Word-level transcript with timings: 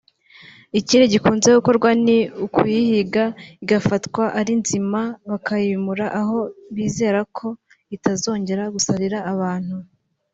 Ikindi 0.79 1.05
gikunze 1.13 1.49
gukorwa 1.57 1.89
ni 2.05 2.17
ukuyihiga 2.45 3.23
igafatwa 3.63 4.23
ari 4.39 4.53
nzima 4.61 5.01
bakayimura 5.29 6.05
aho 6.21 6.39
bizera 6.75 7.19
ko 7.37 7.47
itazongera 7.95 8.63
gusagarira 8.75 9.19
abantu 9.33 9.75